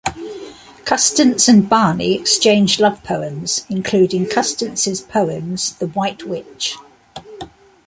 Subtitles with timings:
[0.83, 6.75] Custance and Barney exchanged love poems, including Custance's poems 'The White Witch'.